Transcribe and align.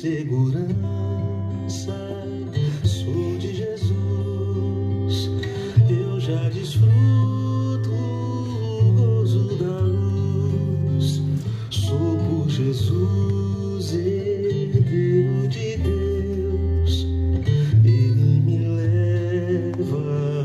segurança. 0.00 0.68
Sou 2.84 3.36
de 3.38 3.54
Jesus, 3.54 5.30
eu 5.90 6.20
já 6.20 6.48
desfruto 6.50 7.90
o 7.90 8.92
gozo 8.96 9.56
da 9.56 9.80
luz. 9.80 11.20
Sou 11.70 12.16
por 12.16 12.48
Jesus, 12.48 13.92
herdeiro 13.92 15.48
de 15.48 15.76
Deus. 15.78 17.06
Ele 17.84 18.40
me 18.46 18.58
leva 18.58 19.98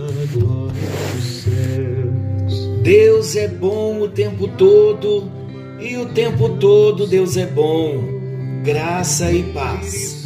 à 0.09 0.25
glória 0.33 0.89
dos 1.13 1.25
céus. 1.43 2.81
Deus 2.81 3.35
é 3.35 3.47
bom 3.47 4.01
o 4.01 4.09
tempo 4.09 4.47
todo 4.47 5.29
e 5.79 5.95
o 5.97 6.07
tempo 6.07 6.49
todo 6.57 7.05
Deus 7.05 7.37
é 7.37 7.45
bom. 7.45 8.12
Graça 8.63 9.29
e 9.29 9.43
paz. 9.51 10.25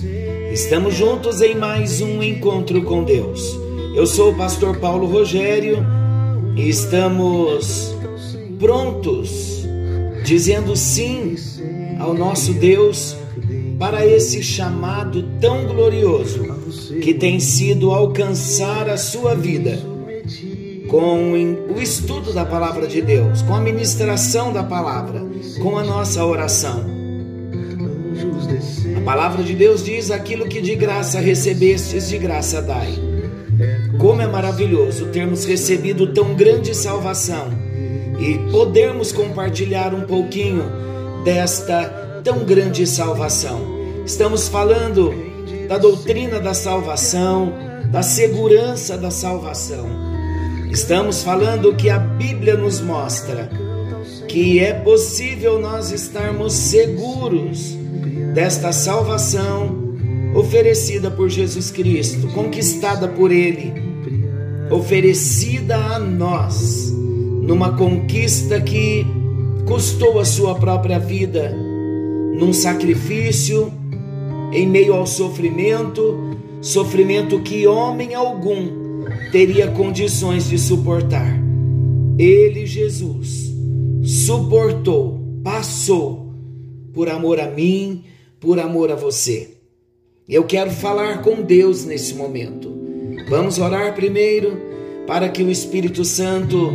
Estamos 0.53 0.93
juntos 0.93 1.41
em 1.41 1.55
mais 1.55 2.01
um 2.01 2.21
encontro 2.21 2.83
com 2.83 3.03
Deus. 3.03 3.59
Eu 3.95 4.05
sou 4.05 4.31
o 4.31 4.37
pastor 4.37 4.77
Paulo 4.77 5.07
Rogério 5.07 5.83
e 6.55 6.69
estamos 6.69 7.95
prontos, 8.59 9.65
dizendo 10.23 10.75
sim 10.75 11.35
ao 11.99 12.13
nosso 12.13 12.53
Deus 12.53 13.17
para 13.79 14.05
esse 14.05 14.43
chamado 14.43 15.23
tão 15.41 15.65
glorioso 15.65 16.45
que 17.01 17.15
tem 17.15 17.39
sido 17.39 17.91
alcançar 17.91 18.87
a 18.87 18.97
sua 18.97 19.33
vida 19.33 19.79
com 20.87 21.31
o 21.33 21.81
estudo 21.81 22.31
da 22.31 22.45
palavra 22.45 22.85
de 22.85 23.01
Deus, 23.01 23.41
com 23.41 23.55
a 23.55 23.59
ministração 23.59 24.53
da 24.53 24.63
palavra, 24.63 25.25
com 25.59 25.75
a 25.75 25.83
nossa 25.83 26.23
oração. 26.23 26.96
A 28.95 29.01
palavra 29.01 29.43
de 29.43 29.53
Deus 29.53 29.83
diz: 29.83 30.11
aquilo 30.11 30.47
que 30.47 30.61
de 30.61 30.75
graça 30.75 31.19
recebestes, 31.19 32.09
de 32.09 32.17
graça 32.17 32.61
dai. 32.61 32.93
Como 33.97 34.21
é 34.21 34.27
maravilhoso 34.27 35.07
termos 35.07 35.45
recebido 35.45 36.13
tão 36.13 36.35
grande 36.35 36.75
salvação 36.75 37.49
e 38.19 38.37
podermos 38.51 39.11
compartilhar 39.11 39.93
um 39.93 40.01
pouquinho 40.01 40.63
desta 41.23 42.21
tão 42.23 42.39
grande 42.39 42.85
salvação. 42.85 43.59
Estamos 44.05 44.47
falando 44.47 45.13
da 45.67 45.77
doutrina 45.77 46.39
da 46.39 46.53
salvação, 46.53 47.53
da 47.91 48.01
segurança 48.01 48.97
da 48.97 49.11
salvação. 49.11 49.87
Estamos 50.71 51.23
falando 51.23 51.75
que 51.75 51.89
a 51.89 51.97
Bíblia 51.97 52.55
nos 52.55 52.79
mostra 52.79 53.49
que 54.27 54.59
é 54.59 54.73
possível 54.73 55.59
nós 55.59 55.91
estarmos 55.91 56.53
seguros 56.53 57.77
desta 58.37 58.71
salvação 58.71 59.95
oferecida 60.35 61.09
por 61.09 61.27
Jesus 61.27 61.71
Cristo, 61.71 62.27
conquistada 62.35 63.07
por 63.07 63.31
Ele, 63.31 63.73
oferecida 64.69 65.75
a 65.75 65.97
nós, 65.97 66.91
numa 67.41 67.75
conquista 67.75 68.61
que 68.61 69.03
custou 69.65 70.19
a 70.19 70.23
sua 70.23 70.53
própria 70.53 70.99
vida, 70.99 71.51
num 72.39 72.53
sacrifício, 72.53 73.73
em 74.53 74.67
meio 74.67 74.93
ao 74.93 75.07
sofrimento, 75.07 76.37
sofrimento 76.61 77.39
que 77.39 77.65
homem 77.65 78.13
algum 78.13 78.67
teria 79.31 79.71
condições 79.71 80.47
de 80.47 80.59
suportar. 80.59 81.41
Ele, 82.19 82.67
Jesus, 82.67 83.51
suportou, 84.03 85.39
passou 85.43 86.35
por 86.93 87.09
amor 87.09 87.39
a 87.39 87.49
mim, 87.49 88.03
por 88.39 88.59
amor 88.59 88.91
a 88.91 88.95
você. 88.95 89.51
Eu 90.27 90.43
quero 90.43 90.71
falar 90.71 91.21
com 91.21 91.41
Deus 91.41 91.85
nesse 91.85 92.13
momento. 92.13 92.71
Vamos 93.29 93.59
orar 93.59 93.95
primeiro 93.95 94.61
para 95.07 95.29
que 95.29 95.41
o 95.41 95.49
Espírito 95.49 96.03
Santo 96.03 96.73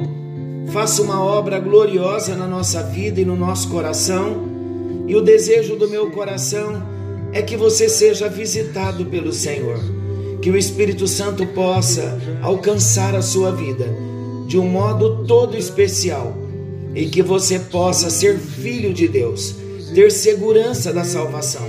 faça 0.73 1.03
uma 1.03 1.23
obra 1.23 1.59
gloriosa 1.59 2.34
na 2.34 2.47
nossa 2.47 2.83
vida 2.83 3.21
e 3.21 3.25
no 3.25 3.37
nosso 3.37 3.69
coração. 3.69 4.49
E 5.06 5.15
o 5.15 5.21
desejo 5.21 5.77
do 5.77 5.89
meu 5.89 6.11
coração 6.11 6.83
é 7.33 7.43
que 7.43 7.56
você 7.56 7.89
seja 7.89 8.29
visitado 8.29 9.06
pelo 9.06 9.33
Senhor, 9.33 9.79
que 10.41 10.50
o 10.50 10.56
Espírito 10.56 11.06
Santo 11.06 11.47
possa 11.49 12.19
alcançar 12.43 13.15
a 13.15 13.23
sua 13.23 13.50
vida 13.53 13.87
de 14.47 14.59
um 14.59 14.67
modo 14.67 15.25
todo 15.25 15.56
especial 15.56 16.37
e 16.94 17.06
que 17.06 17.23
você 17.23 17.59
possa 17.59 18.11
ser 18.11 18.39
filho 18.39 18.93
de 18.93 19.09
Deus, 19.09 19.55
ter 19.95 20.11
segurança 20.11 20.93
da 20.93 21.05
salvação, 21.05 21.67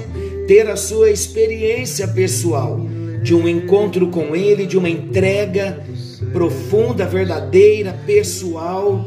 ter 0.48 0.70
a 0.70 0.76
sua 0.76 1.12
experiência 1.12 2.08
pessoal 2.08 2.80
de 3.22 3.34
um 3.34 3.48
encontro 3.48 4.08
com 4.08 4.36
Ele, 4.36 4.66
de 4.66 4.78
uma 4.78 4.90
entrega 4.90 5.84
profunda, 6.32 7.06
verdadeira, 7.06 7.98
pessoal 8.06 9.06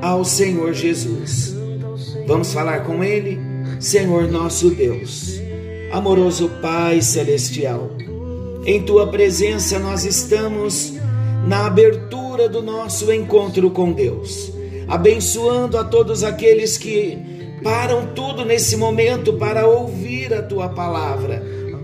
ao 0.00 0.24
Senhor 0.24 0.72
Jesus. 0.72 1.54
Vamos 2.26 2.52
falar 2.52 2.84
com 2.84 3.02
Ele? 3.04 3.38
Senhor 3.78 4.26
nosso 4.28 4.70
Deus, 4.70 5.40
amoroso 5.92 6.50
Pai 6.62 7.02
Celestial, 7.02 7.90
em 8.64 8.82
Tua 8.82 9.06
presença 9.06 9.78
nós 9.78 10.04
estamos 10.04 10.94
na 11.46 11.66
abertura 11.66 12.48
do 12.48 12.62
nosso 12.62 13.12
encontro 13.12 13.70
com 13.70 13.92
Deus, 13.92 14.50
abençoando 14.88 15.78
a 15.78 15.84
todos 15.84 16.24
aqueles 16.24 16.76
que 16.78 17.35
param 17.62 18.06
tudo 18.14 18.44
nesse 18.44 18.76
momento 18.76 19.34
para 19.34 19.66
ouvir 19.66 20.32
a 20.34 20.42
Tua 20.42 20.68
palavra. 20.68 21.42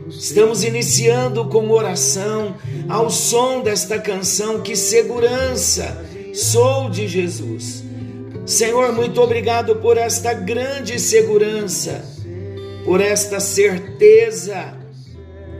Estamos 0.08 0.62
iniciando 0.62 1.46
com 1.46 1.70
oração 1.70 2.54
ao 2.88 3.08
som 3.08 3.60
desta 3.60 3.98
canção 3.98 4.60
Que 4.60 4.76
Segurança 4.76 6.10
Sou 6.32 6.88
de 6.88 7.06
Jesus. 7.06 7.84
Senhor, 8.46 8.92
muito 8.92 9.20
obrigado 9.20 9.76
por 9.76 9.98
esta 9.98 10.32
grande 10.32 10.98
segurança, 10.98 12.02
por 12.86 13.02
esta 13.02 13.38
certeza 13.38 14.74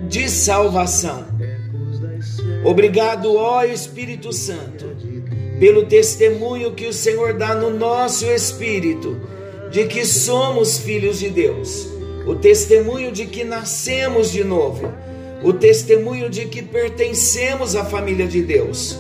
de 0.09 0.31
salvação. 0.31 1.27
Obrigado, 2.65 3.37
ó 3.37 3.65
Espírito 3.65 4.33
Santo, 4.33 4.97
pelo 5.61 5.85
testemunho 5.85 6.73
que 6.73 6.87
o 6.87 6.93
Senhor 6.93 7.35
dá 7.35 7.55
no 7.55 7.69
nosso 7.69 8.25
espírito 8.25 9.21
de 9.73 9.87
que 9.87 10.05
somos 10.05 10.79
filhos 10.79 11.19
de 11.19 11.31
Deus, 11.31 11.89
o 12.27 12.35
testemunho 12.35 13.11
de 13.11 13.25
que 13.25 13.43
nascemos 13.43 14.31
de 14.31 14.45
novo, 14.45 14.93
o 15.43 15.53
testemunho 15.53 16.29
de 16.29 16.45
que 16.45 16.63
pertencemos 16.63 17.75
à 17.75 17.85
família 17.85 18.29
de 18.29 18.43
Deus. 18.43 18.99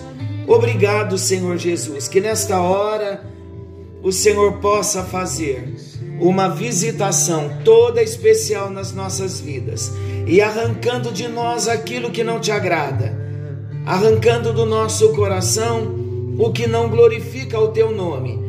Obrigado, 0.49 1.19
Senhor 1.19 1.59
Jesus, 1.59 2.09
que 2.09 2.21
nesta 2.21 2.60
hora 2.60 3.22
o 4.03 4.10
Senhor 4.10 4.55
possa 4.55 5.05
fazer 5.05 5.75
uma 6.19 6.49
visitação 6.49 7.59
toda 7.65 8.03
especial 8.03 8.71
nas 8.71 8.93
nossas 8.93 9.41
vidas 9.41 9.93
e 10.27 10.41
arrancando 10.41 11.12
de 11.12 11.28
nós 11.28 11.69
aquilo 11.69 12.10
que 12.10 12.25
não 12.25 12.41
te 12.41 12.50
agrada, 12.50 13.15
arrancando 13.84 14.53
do 14.53 14.65
nosso 14.65 15.12
coração 15.12 16.00
o 16.39 16.50
que 16.50 16.66
não 16.66 16.89
glorifica 16.89 17.60
o 17.60 17.69
teu 17.69 17.93
nome, 17.93 18.41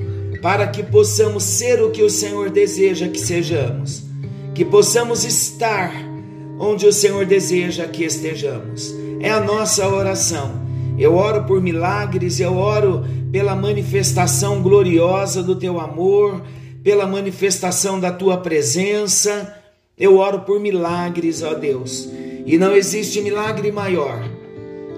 para 0.44 0.68
que 0.68 0.84
possamos 0.84 1.42
ser 1.42 1.82
o 1.82 1.90
que 1.90 2.04
o 2.04 2.10
Senhor 2.10 2.50
deseja 2.50 3.08
que 3.08 3.18
sejamos, 3.18 4.04
que 4.54 4.66
possamos 4.66 5.24
estar 5.24 5.90
onde 6.60 6.86
o 6.86 6.92
Senhor 6.92 7.26
deseja 7.26 7.88
que 7.88 8.04
estejamos. 8.04 8.94
É 9.22 9.30
a 9.30 9.40
nossa 9.40 9.88
oração. 9.88 10.62
Eu 11.00 11.16
oro 11.16 11.46
por 11.46 11.62
milagres, 11.62 12.42
eu 12.42 12.58
oro 12.58 13.06
pela 13.32 13.56
manifestação 13.56 14.62
gloriosa 14.62 15.42
do 15.42 15.56
teu 15.56 15.80
amor, 15.80 16.44
pela 16.84 17.08
manifestação 17.08 17.98
da 17.98 18.12
tua 18.12 18.36
presença. 18.36 19.56
Eu 19.98 20.18
oro 20.18 20.42
por 20.42 20.60
milagres, 20.60 21.42
ó 21.42 21.54
Deus. 21.54 22.10
E 22.46 22.58
não 22.58 22.76
existe 22.76 23.22
milagre 23.22 23.72
maior 23.72 24.22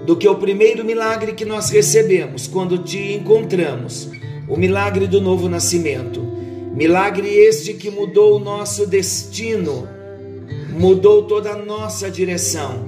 do 0.04 0.16
que 0.16 0.26
o 0.26 0.34
primeiro 0.34 0.84
milagre 0.84 1.34
que 1.34 1.44
nós 1.44 1.70
recebemos 1.70 2.48
quando 2.48 2.78
te 2.78 3.14
encontramos 3.14 4.15
o 4.48 4.56
milagre 4.56 5.06
do 5.06 5.20
novo 5.20 5.48
nascimento. 5.48 6.20
Milagre 6.74 7.28
este 7.28 7.72
que 7.74 7.90
mudou 7.90 8.36
o 8.36 8.38
nosso 8.38 8.86
destino, 8.86 9.88
mudou 10.70 11.22
toda 11.22 11.52
a 11.52 11.56
nossa 11.56 12.10
direção. 12.10 12.84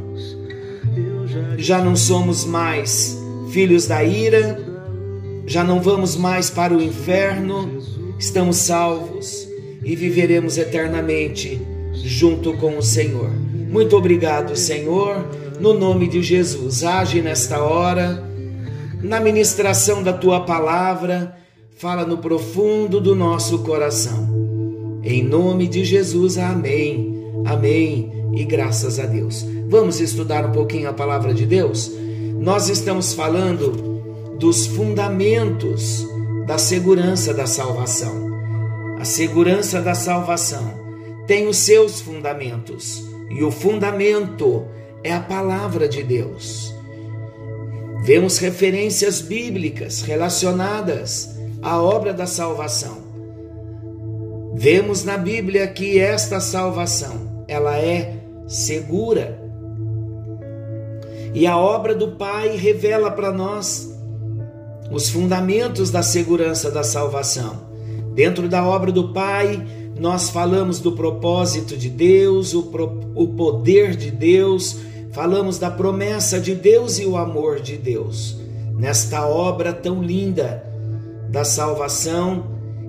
Já 1.57 1.83
não 1.83 1.97
somos 1.97 2.45
mais 2.45 3.19
filhos 3.51 3.87
da 3.87 4.05
ira, 4.05 4.63
já 5.47 5.65
não 5.65 5.81
vamos 5.81 6.17
mais 6.17 6.51
para 6.51 6.75
o 6.75 6.83
inferno, 6.83 7.83
estamos 8.19 8.59
salvos 8.59 9.49
e 9.83 9.97
viveremos 9.97 10.59
eternamente 10.59 11.61
junto 11.95 12.55
com 12.59 12.77
o 12.77 12.83
Senhor. 12.83 13.31
Muito 13.31 13.97
obrigado, 13.97 14.55
Senhor, 14.57 15.27
no 15.59 15.73
nome 15.73 16.09
de 16.09 16.23
Jesus. 16.23 16.85
Age 16.85 17.23
nesta 17.23 17.63
hora, 17.63 18.23
na 19.03 19.21
ministração 19.21 20.03
da 20.03 20.13
tua 20.13 20.41
palavra, 20.41 21.37
fala 21.79 22.05
no 22.05 22.19
profundo 22.19 23.01
do 23.01 23.15
nosso 23.15 23.61
coração. 23.61 24.29
Em 25.05 25.23
nome 25.23 25.69
de 25.69 25.85
Jesus, 25.85 26.37
amém, 26.37 27.33
amém 27.47 28.33
e 28.35 28.45
graças 28.45 28.99
a 28.99 29.07
Deus. 29.07 29.47
Vamos 29.69 30.01
estudar 30.01 30.45
um 30.45 30.51
pouquinho 30.51 30.89
a 30.91 30.93
palavra 30.93 31.33
de 31.33 31.47
Deus? 31.47 31.93
Nós 32.37 32.69
estamos 32.69 33.13
falando 33.13 33.71
dos 34.41 34.67
fundamentos 34.67 36.05
da 36.49 36.59
segurança 36.59 37.33
da 37.33 37.47
salvação. 37.47 38.29
A 38.99 39.05
segurança 39.05 39.81
da 39.81 39.95
salvação 39.95 40.75
tem 41.29 41.47
os 41.47 41.59
seus 41.59 42.01
fundamentos, 42.01 43.05
e 43.31 43.45
o 43.45 43.53
fundamento 43.53 44.65
é 45.05 45.13
a 45.15 45.21
palavra 45.21 45.89
de 45.89 46.03
Deus. 46.03 46.75
Vemos 48.03 48.39
referências 48.39 49.21
bíblicas 49.21 50.03
relacionadas 50.03 51.38
à 51.63 51.81
obra 51.81 52.13
da 52.13 52.27
salvação. 52.27 53.09
Vemos 54.55 55.05
na 55.05 55.17
Bíblia 55.17 55.67
que 55.69 55.99
esta 55.99 56.41
salvação, 56.41 57.45
ela 57.47 57.79
é 57.79 58.17
segura. 58.47 59.39
E 61.35 61.47
a 61.47 61.57
obra 61.57 61.95
do 61.95 62.13
Pai 62.13 62.57
revela 62.57 63.11
para 63.11 63.31
nós 63.31 63.89
os 64.91 65.09
fundamentos 65.11 65.91
da 65.91 66.03
segurança 66.03 66.71
da 66.71 66.83
salvação. 66.83 67.69
Dentro 68.15 68.49
da 68.49 68.67
obra 68.67 68.91
do 68.91 69.13
Pai, 69.13 69.65
nós 69.99 70.31
falamos 70.31 70.81
do 70.81 70.93
propósito 70.93 71.77
de 71.77 71.89
Deus, 71.89 72.55
o, 72.55 72.65
pro, 72.65 73.01
o 73.15 73.29
poder 73.29 73.95
de 73.95 74.11
Deus, 74.11 74.77
falamos 75.13 75.59
da 75.59 75.71
promessa 75.71 76.41
de 76.41 76.55
Deus 76.55 76.99
e 76.99 77.05
o 77.05 77.17
amor 77.17 77.61
de 77.61 77.77
Deus. 77.77 78.37
Nesta 78.77 79.27
obra 79.27 79.73
tão 79.73 80.03
linda 80.03 80.68
da 81.29 81.45
salvação 81.45 82.47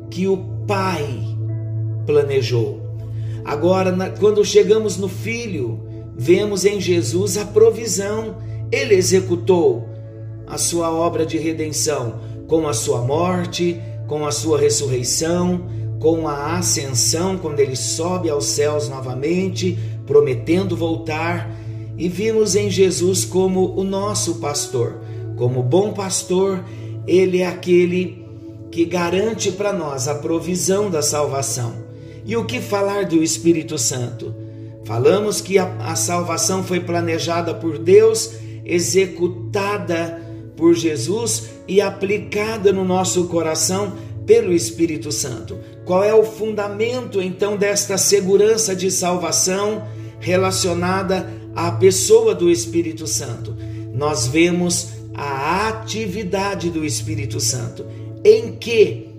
que 0.10 0.28
o 0.28 0.38
Pai 0.68 1.20
planejou. 2.06 2.82
Agora, 3.46 4.14
quando 4.20 4.44
chegamos 4.46 4.98
no 4.98 5.08
Filho, 5.08 5.80
vemos 6.16 6.66
em 6.66 6.80
Jesus 6.80 7.38
a 7.38 7.46
provisão. 7.46 8.38
Ele 8.72 8.94
executou 8.96 9.88
a 10.48 10.58
sua 10.58 10.92
obra 10.92 11.26
de 11.26 11.38
redenção 11.38 12.20
com 12.48 12.68
a 12.68 12.74
sua 12.74 13.02
morte, 13.02 13.80
com 14.08 14.26
a 14.26 14.32
sua 14.32 14.60
ressurreição, 14.60 15.62
com 16.00 16.28
a 16.28 16.58
ascensão, 16.58 17.38
quando 17.38 17.60
ele 17.60 17.76
sobe 17.76 18.30
aos 18.30 18.46
céus 18.46 18.90
novamente, 18.90 19.78
prometendo 20.08 20.76
voltar, 20.76 21.52
e 21.98 22.08
vimos 22.08 22.56
em 22.56 22.70
Jesus 22.70 23.26
como 23.26 23.76
o 23.76 23.84
nosso 23.84 24.36
pastor. 24.36 25.02
Como 25.36 25.62
bom 25.62 25.94
pastor, 25.94 26.64
ele 27.06 27.42
é 27.42 27.48
aquele 27.48 28.26
que 28.72 28.86
garante 28.86 29.52
para 29.52 29.74
nós 29.74 30.08
a 30.08 30.16
provisão 30.16 30.90
da 30.90 31.02
salvação. 31.02 31.74
E 32.26 32.36
o 32.36 32.46
que 32.46 32.62
falar 32.62 33.06
do 33.06 33.24
Espírito 33.24 33.78
Santo? 33.78 34.34
Falamos 34.86 35.42
que 35.42 35.58
a, 35.58 35.66
a 35.80 35.96
salvação 35.96 36.64
foi 36.64 36.80
planejada 36.80 37.54
por 37.54 37.78
Deus, 37.78 38.32
executada 38.66 40.22
por 40.56 40.74
Jesus 40.74 41.50
e 41.68 41.80
aplicada 41.80 42.72
no 42.74 42.84
nosso 42.84 43.26
coração 43.26 43.94
pelo 44.26 44.54
Espírito 44.54 45.12
Santo. 45.12 45.58
Qual 45.86 46.04
é 46.04 46.14
o 46.14 46.24
fundamento 46.24 47.22
então 47.22 47.58
desta 47.58 47.98
segurança 47.98 48.76
de 48.76 48.92
salvação 48.92 49.88
relacionada 50.20 51.28
à 51.56 51.72
pessoa 51.72 52.36
do 52.36 52.50
Espírito 52.50 53.08
Santo? 53.08 53.56
Nós 53.94 54.28
vemos 54.28 54.90
a 55.16 55.68
atividade 55.68 56.70
do 56.70 56.86
Espírito 56.86 57.40
Santo. 57.40 57.86
Em 58.24 58.54
que 58.54 59.10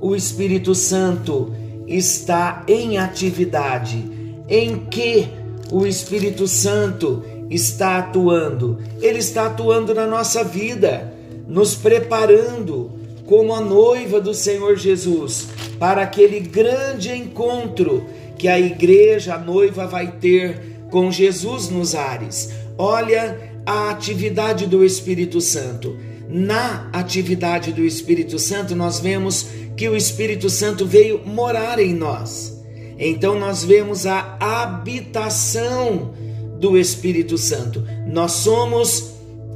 o 0.00 0.14
Espírito 0.14 0.74
Santo 0.74 1.52
está 1.86 2.64
em 2.68 2.98
atividade? 2.98 4.04
Em 4.48 4.76
que 4.78 5.28
o 5.70 5.86
Espírito 5.86 6.46
Santo 6.46 7.22
está 7.50 7.98
atuando? 7.98 8.78
Ele 9.00 9.18
está 9.18 9.46
atuando 9.46 9.94
na 9.94 10.06
nossa 10.06 10.42
vida, 10.42 11.12
nos 11.46 11.74
preparando 11.74 12.90
como 13.26 13.54
a 13.54 13.60
noiva 13.60 14.20
do 14.20 14.32
Senhor 14.32 14.76
Jesus 14.76 15.48
para 15.78 16.02
aquele 16.02 16.40
grande 16.40 17.12
encontro 17.12 18.06
que 18.38 18.48
a 18.48 18.58
igreja, 18.58 19.34
a 19.34 19.38
noiva, 19.38 19.86
vai 19.86 20.12
ter 20.12 20.76
com 20.90 21.10
Jesus 21.10 21.68
nos 21.68 21.94
ares. 21.94 22.52
Olha 22.78 23.38
a 23.64 23.90
atividade 23.90 24.66
do 24.66 24.84
Espírito 24.84 25.40
Santo. 25.40 25.96
Na 26.28 26.88
atividade 26.92 27.72
do 27.72 27.84
Espírito 27.84 28.38
Santo, 28.38 28.74
nós 28.74 28.98
vemos 29.00 29.46
que 29.76 29.88
o 29.88 29.96
Espírito 29.96 30.50
Santo 30.50 30.86
veio 30.86 31.20
morar 31.24 31.78
em 31.78 31.94
nós. 31.94 32.64
Então, 32.98 33.38
nós 33.38 33.62
vemos 33.62 34.06
a 34.06 34.36
habitação 34.40 36.14
do 36.58 36.76
Espírito 36.78 37.36
Santo. 37.36 37.84
Nós 38.06 38.32
somos 38.32 39.12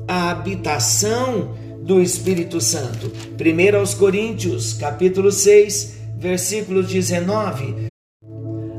a 0.07 0.31
habitação 0.31 1.55
do 1.83 2.01
Espírito 2.01 2.61
Santo. 2.61 3.11
1 3.39 3.77
aos 3.77 3.95
Coríntios, 3.95 4.75
capítulo 4.75 5.33
6, 5.33 5.95
versículo 6.19 6.83
19. 6.83 7.89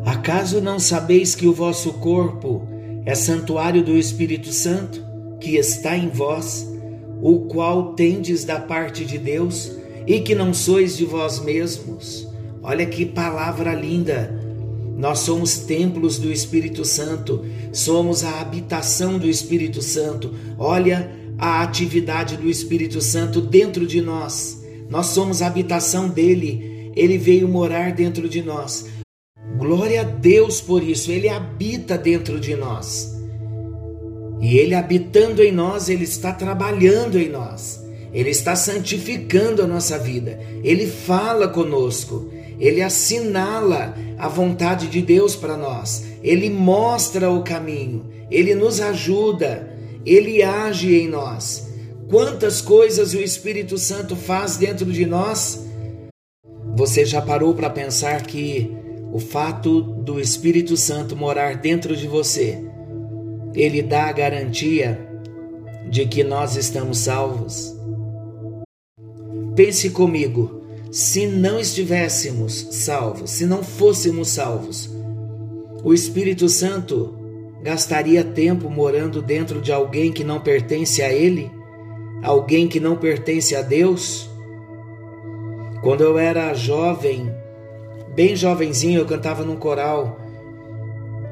Acaso 0.05 0.61
não 0.61 0.79
sabeis 0.79 1.33
que 1.33 1.47
o 1.47 1.53
vosso 1.53 1.93
corpo 1.93 2.67
é 3.05 3.15
santuário 3.15 3.83
do 3.83 3.97
Espírito 3.97 4.51
Santo, 4.53 5.03
que 5.39 5.55
está 5.55 5.97
em 5.97 6.09
vós, 6.09 6.70
o 7.21 7.41
qual 7.41 7.93
tendes 7.93 8.43
da 8.43 8.59
parte 8.59 9.05
de 9.05 9.17
Deus, 9.17 9.71
e 10.07 10.19
que 10.19 10.33
não 10.33 10.53
sois 10.53 10.97
de 10.97 11.05
vós 11.05 11.39
mesmos? 11.39 12.27
Olha 12.63 12.85
que 12.85 13.05
palavra 13.05 13.73
linda! 13.73 14.39
Nós 14.97 15.19
somos 15.19 15.59
templos 15.59 16.19
do 16.19 16.31
Espírito 16.31 16.85
Santo, 16.85 17.45
somos 17.71 18.23
a 18.23 18.39
habitação 18.39 19.17
do 19.17 19.27
Espírito 19.27 19.81
Santo. 19.81 20.33
Olha 20.59 21.11
a 21.37 21.63
atividade 21.63 22.37
do 22.37 22.49
Espírito 22.49 23.01
Santo 23.01 23.41
dentro 23.41 23.87
de 23.87 23.99
nós. 23.99 24.63
Nós 24.89 25.07
somos 25.07 25.41
a 25.41 25.47
habitação 25.47 26.07
dele, 26.07 26.91
ele 26.95 27.17
veio 27.17 27.47
morar 27.47 27.93
dentro 27.93 28.29
de 28.29 28.43
nós. 28.43 28.89
Glória 29.57 30.01
a 30.01 30.03
Deus 30.03 30.61
por 30.61 30.83
isso, 30.83 31.11
ele 31.11 31.29
habita 31.29 31.97
dentro 31.97 32.39
de 32.39 32.55
nós. 32.55 33.20
E 34.41 34.57
ele 34.57 34.73
habitando 34.73 35.43
em 35.43 35.51
nós, 35.51 35.87
ele 35.87 36.03
está 36.03 36.33
trabalhando 36.33 37.19
em 37.19 37.29
nós. 37.29 37.79
Ele 38.11 38.31
está 38.31 38.55
santificando 38.55 39.61
a 39.61 39.67
nossa 39.67 39.97
vida. 39.97 40.39
Ele 40.63 40.87
fala 40.87 41.47
conosco. 41.47 42.29
Ele 42.59 42.81
assinala 42.81 43.95
a 44.17 44.27
vontade 44.27 44.87
de 44.87 45.01
Deus 45.01 45.35
para 45.35 45.55
nós. 45.55 46.03
Ele 46.23 46.49
mostra 46.49 47.29
o 47.29 47.43
caminho. 47.43 48.05
Ele 48.29 48.55
nos 48.55 48.81
ajuda 48.81 49.71
ele 50.05 50.41
age 50.41 50.95
em 50.95 51.07
nós. 51.07 51.69
Quantas 52.09 52.61
coisas 52.61 53.13
o 53.13 53.21
Espírito 53.21 53.77
Santo 53.77 54.15
faz 54.15 54.57
dentro 54.57 54.91
de 54.91 55.05
nós? 55.05 55.65
Você 56.75 57.05
já 57.05 57.21
parou 57.21 57.53
para 57.53 57.69
pensar 57.69 58.21
que 58.23 58.71
o 59.13 59.19
fato 59.19 59.81
do 59.81 60.19
Espírito 60.19 60.75
Santo 60.75 61.15
morar 61.15 61.57
dentro 61.57 61.95
de 61.95 62.07
você, 62.07 62.63
ele 63.53 63.81
dá 63.81 64.05
a 64.05 64.11
garantia 64.11 64.99
de 65.89 66.05
que 66.05 66.23
nós 66.23 66.55
estamos 66.55 66.99
salvos? 66.99 67.75
Pense 69.55 69.89
comigo, 69.89 70.61
se 70.91 71.27
não 71.27 71.59
estivéssemos 71.59 72.67
salvos, 72.71 73.31
se 73.31 73.45
não 73.45 73.63
fôssemos 73.63 74.29
salvos, 74.29 74.89
o 75.83 75.93
Espírito 75.93 76.47
Santo 76.47 77.17
gastaria 77.61 78.23
tempo 78.23 78.69
morando 78.69 79.21
dentro 79.21 79.61
de 79.61 79.71
alguém 79.71 80.11
que 80.11 80.23
não 80.23 80.39
pertence 80.39 81.01
a 81.01 81.11
Ele? 81.11 81.51
Alguém 82.23 82.67
que 82.67 82.79
não 82.79 82.95
pertence 82.95 83.55
a 83.55 83.61
Deus? 83.61 84.29
Quando 85.81 86.01
eu 86.01 86.17
era 86.17 86.53
jovem, 86.53 87.33
bem 88.13 88.35
jovenzinho, 88.35 88.99
eu 88.99 89.05
cantava 89.05 89.43
num 89.43 89.55
coral 89.55 90.20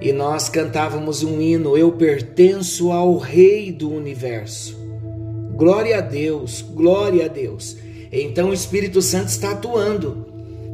e 0.01 0.11
nós 0.11 0.49
cantávamos 0.49 1.23
um 1.23 1.41
hino: 1.41 1.77
Eu 1.77 1.91
pertenço 1.91 2.91
ao 2.91 3.17
Rei 3.17 3.71
do 3.71 3.91
universo. 3.91 4.77
Glória 5.55 5.97
a 5.97 6.01
Deus, 6.01 6.61
glória 6.61 7.25
a 7.25 7.27
Deus. 7.27 7.75
Então 8.11 8.49
o 8.49 8.53
Espírito 8.53 9.01
Santo 9.01 9.27
está 9.27 9.51
atuando, 9.51 10.25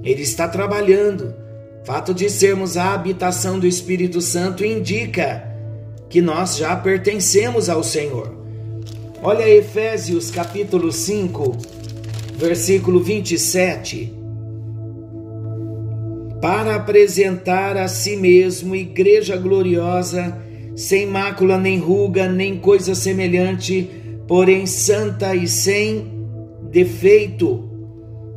ele 0.03 0.21
está 0.21 0.47
trabalhando 0.47 1.45
Fato 1.85 2.15
de 2.15 2.27
sermos 2.31 2.77
a 2.77 2.95
habitação 2.95 3.59
do 3.59 3.67
Espírito 3.67 4.19
Santo 4.19 4.65
indica 4.65 5.47
que 6.09 6.19
nós 6.19 6.57
já 6.57 6.75
pertencemos 6.75 7.69
ao 7.69 7.83
Senhor. 7.83 8.35
Olha 9.21 9.47
Efésios 9.47 10.31
capítulo 10.31 10.91
5, 10.91 11.55
versículo 12.37 13.03
27. 13.03 14.11
Para 16.45 16.75
apresentar 16.75 17.75
a 17.75 17.87
si 17.87 18.15
mesmo 18.15 18.75
igreja 18.75 19.35
gloriosa, 19.35 20.39
sem 20.75 21.07
mácula, 21.07 21.57
nem 21.57 21.79
ruga, 21.79 22.29
nem 22.29 22.59
coisa 22.59 22.93
semelhante, 22.93 23.89
porém 24.27 24.67
santa 24.67 25.33
e 25.35 25.47
sem 25.47 26.07
defeito. 26.69 27.67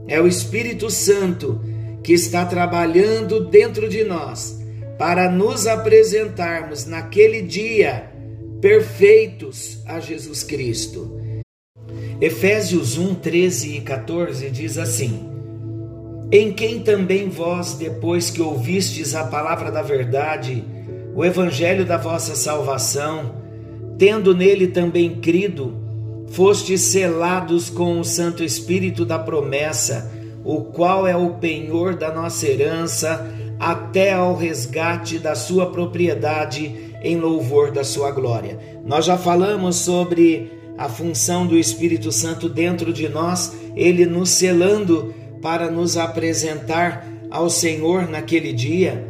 É 0.06 0.18
o 0.18 0.26
Espírito 0.26 0.88
Santo 0.88 1.60
que 2.02 2.14
está 2.14 2.46
trabalhando 2.46 3.44
dentro 3.44 3.90
de 3.90 4.02
nós 4.04 4.58
para 4.98 5.30
nos 5.30 5.66
apresentarmos 5.66 6.86
naquele 6.86 7.42
dia 7.42 8.10
perfeitos 8.58 9.82
a 9.84 10.00
Jesus 10.00 10.42
Cristo. 10.42 11.20
Efésios 12.22 12.96
1, 12.96 13.16
13 13.16 13.76
e 13.76 13.80
14 13.82 14.48
diz 14.48 14.78
assim: 14.78 15.37
Em 16.30 16.52
quem 16.52 16.80
também 16.80 17.30
vós, 17.30 17.74
depois 17.74 18.28
que 18.28 18.42
ouvistes 18.42 19.14
a 19.14 19.24
palavra 19.24 19.70
da 19.70 19.80
verdade, 19.80 20.62
o 21.14 21.24
evangelho 21.24 21.86
da 21.86 21.96
vossa 21.96 22.36
salvação, 22.36 23.34
tendo 23.96 24.34
nele 24.34 24.68
também 24.68 25.16
crido, 25.16 25.74
fostes 26.28 26.82
selados 26.82 27.70
com 27.70 27.98
o 27.98 28.04
Santo 28.04 28.44
Espírito 28.44 29.06
da 29.06 29.18
promessa, 29.18 30.12
o 30.44 30.60
qual 30.64 31.06
é 31.06 31.16
o 31.16 31.34
penhor 31.34 31.94
da 31.96 32.12
nossa 32.14 32.46
herança, 32.46 33.26
até 33.58 34.12
ao 34.12 34.36
resgate 34.36 35.18
da 35.18 35.34
sua 35.34 35.70
propriedade 35.70 36.94
em 37.02 37.16
louvor 37.18 37.72
da 37.72 37.82
sua 37.82 38.10
glória. 38.10 38.58
Nós 38.84 39.06
já 39.06 39.16
falamos 39.16 39.76
sobre 39.76 40.52
a 40.76 40.88
função 40.88 41.46
do 41.46 41.56
Espírito 41.56 42.12
Santo 42.12 42.48
dentro 42.48 42.92
de 42.92 43.08
nós, 43.08 43.56
ele 43.74 44.06
nos 44.06 44.28
selando 44.30 45.12
para 45.40 45.70
nos 45.70 45.96
apresentar 45.96 47.06
ao 47.30 47.48
Senhor 47.50 48.08
naquele 48.08 48.52
dia. 48.52 49.06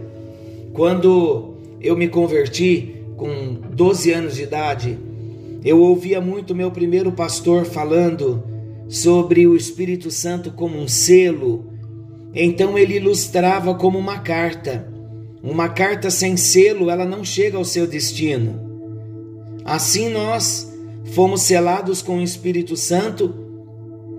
Quando 0.72 1.54
eu 1.80 1.96
me 1.96 2.08
converti 2.08 2.94
com 3.16 3.58
12 3.70 4.12
anos 4.12 4.36
de 4.36 4.42
idade, 4.42 4.98
eu 5.64 5.80
ouvia 5.80 6.20
muito 6.20 6.54
meu 6.54 6.70
primeiro 6.70 7.12
pastor 7.12 7.64
falando 7.64 8.42
sobre 8.88 9.46
o 9.46 9.56
Espírito 9.56 10.10
Santo 10.10 10.52
como 10.52 10.78
um 10.78 10.88
selo. 10.88 11.66
Então 12.34 12.78
ele 12.78 12.96
ilustrava 12.96 13.74
como 13.74 13.98
uma 13.98 14.18
carta. 14.18 14.88
Uma 15.42 15.68
carta 15.68 16.10
sem 16.10 16.36
selo, 16.36 16.90
ela 16.90 17.04
não 17.04 17.24
chega 17.24 17.56
ao 17.56 17.64
seu 17.64 17.86
destino. 17.86 18.60
Assim 19.64 20.08
nós 20.08 20.72
fomos 21.12 21.42
selados 21.42 22.02
com 22.02 22.18
o 22.18 22.22
Espírito 22.22 22.76
Santo 22.76 23.34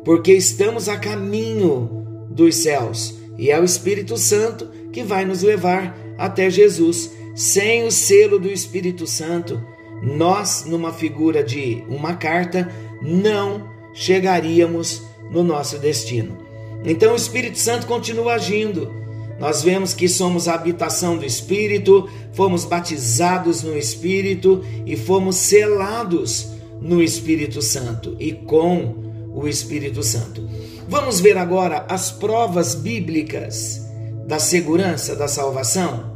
porque 0.03 0.31
estamos 0.33 0.87
a 0.87 0.97
caminho 0.97 1.99
dos 2.29 2.55
céus 2.55 3.19
e 3.38 3.50
é 3.50 3.59
o 3.59 3.63
Espírito 3.63 4.17
Santo 4.17 4.67
que 4.91 5.01
vai 5.01 5.24
nos 5.24 5.41
levar 5.41 5.98
até 6.17 6.50
Jesus. 6.50 7.12
Sem 7.33 7.86
o 7.86 7.91
selo 7.91 8.38
do 8.38 8.51
Espírito 8.51 9.07
Santo, 9.07 9.63
nós, 10.03 10.65
numa 10.65 10.91
figura 10.91 11.41
de 11.41 11.81
uma 11.88 12.15
carta, 12.15 12.69
não 13.01 13.69
chegaríamos 13.93 15.01
no 15.31 15.41
nosso 15.41 15.77
destino. 15.77 16.38
Então 16.83 17.13
o 17.13 17.15
Espírito 17.15 17.57
Santo 17.57 17.88
continua 17.88 18.33
agindo. 18.33 18.93
Nós 19.39 19.63
vemos 19.63 19.93
que 19.93 20.09
somos 20.09 20.50
a 20.50 20.55
habitação 20.55 21.17
do 21.17 21.25
Espírito, 21.25 22.09
fomos 22.33 22.65
batizados 22.65 23.63
no 23.63 23.77
Espírito 23.77 24.62
e 24.86 24.98
fomos 24.98 25.38
selados 25.38 26.50
no 26.81 27.01
Espírito 27.01 27.62
Santo 27.62 28.17
e 28.19 28.33
com 28.33 28.95
o 29.33 29.48
Espírito 29.48 30.03
Santo. 30.03 30.45
Vamos 30.89 31.19
ver 31.19 31.38
agora 31.38 31.86
as 31.88 32.10
provas 32.10 32.74
bíblicas 32.74 33.88
da 34.25 34.39
segurança 34.39 35.15
da 35.15 35.27
salvação? 35.27 36.15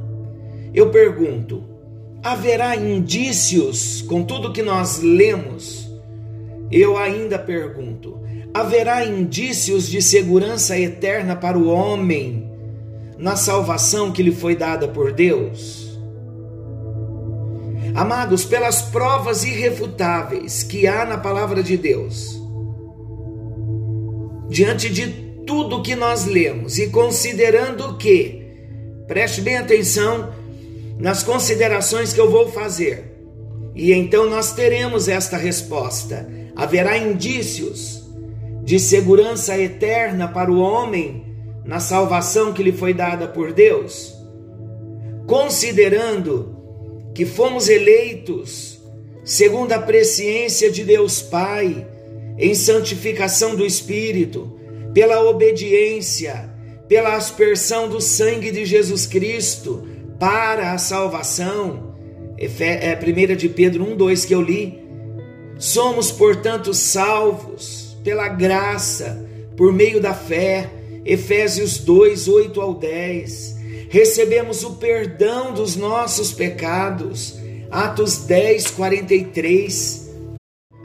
Eu 0.73 0.89
pergunto: 0.89 1.63
haverá 2.23 2.75
indícios 2.75 4.01
com 4.01 4.23
tudo 4.23 4.51
que 4.51 4.63
nós 4.63 4.99
lemos? 4.99 5.87
Eu 6.71 6.97
ainda 6.97 7.37
pergunto: 7.37 8.19
haverá 8.51 9.05
indícios 9.05 9.87
de 9.87 10.01
segurança 10.01 10.75
eterna 10.75 11.35
para 11.35 11.55
o 11.55 11.67
homem 11.67 12.51
na 13.15 13.35
salvação 13.35 14.11
que 14.11 14.23
lhe 14.23 14.31
foi 14.31 14.55
dada 14.55 14.87
por 14.87 15.11
Deus? 15.11 15.99
Amados, 17.93 18.43
pelas 18.43 18.81
provas 18.81 19.43
irrefutáveis 19.43 20.63
que 20.63 20.87
há 20.87 21.05
na 21.05 21.19
palavra 21.19 21.61
de 21.61 21.77
Deus, 21.77 22.42
diante 24.53 24.87
de 24.87 25.07
tudo 25.47 25.81
que 25.81 25.95
nós 25.95 26.25
lemos 26.25 26.77
e 26.77 26.87
considerando 26.89 27.97
que, 27.97 28.45
preste 29.07 29.41
bem 29.41 29.57
atenção 29.57 30.31
nas 30.99 31.23
considerações 31.23 32.13
que 32.13 32.21
eu 32.21 32.29
vou 32.29 32.51
fazer, 32.51 33.17
e 33.73 33.91
então 33.91 34.29
nós 34.29 34.53
teremos 34.53 35.07
esta 35.07 35.37
resposta. 35.37 36.29
Haverá 36.55 36.95
indícios 36.95 38.03
de 38.63 38.79
segurança 38.79 39.57
eterna 39.57 40.27
para 40.27 40.51
o 40.51 40.59
homem 40.59 41.25
na 41.65 41.79
salvação 41.79 42.53
que 42.53 42.61
lhe 42.61 42.71
foi 42.71 42.93
dada 42.93 43.27
por 43.27 43.53
Deus, 43.53 44.13
considerando 45.25 46.55
que 47.15 47.25
fomos 47.25 47.67
eleitos 47.67 48.79
segundo 49.25 49.71
a 49.71 49.79
presciência 49.79 50.69
de 50.69 50.83
Deus 50.83 51.23
Pai, 51.23 51.87
em 52.37 52.53
santificação 52.53 53.55
do 53.55 53.65
Espírito, 53.65 54.59
pela 54.93 55.21
obediência, 55.23 56.49
pela 56.87 57.15
aspersão 57.15 57.87
do 57.87 57.99
sangue 57.99 58.51
de 58.51 58.65
Jesus 58.65 59.05
Cristo 59.05 59.87
para 60.19 60.73
a 60.73 60.77
salvação. 60.77 61.95
É 62.37 62.97
1 62.97 63.35
de 63.35 63.49
Pedro 63.49 63.83
1, 63.83 63.95
2 63.95 64.25
que 64.25 64.35
eu 64.35 64.41
li. 64.41 64.83
Somos, 65.57 66.11
portanto, 66.11 66.73
salvos 66.73 67.97
pela 68.03 68.27
graça, 68.27 69.25
por 69.55 69.71
meio 69.71 70.01
da 70.01 70.13
fé. 70.13 70.69
Efésios 71.05 71.77
2, 71.79 72.27
8 72.27 72.61
ao 72.61 72.73
10 72.73 73.53
recebemos 73.93 74.63
o 74.63 74.73
perdão 74.77 75.53
dos 75.53 75.75
nossos 75.75 76.33
pecados. 76.33 77.37
Atos 77.69 78.25
10, 78.25 78.71
43. 78.71 80.09